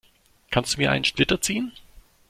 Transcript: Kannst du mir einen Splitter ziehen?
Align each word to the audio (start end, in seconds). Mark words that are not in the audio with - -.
Kannst 0.49 0.73
du 0.73 0.77
mir 0.79 0.89
einen 0.89 1.05
Splitter 1.05 1.39
ziehen? 1.41 1.73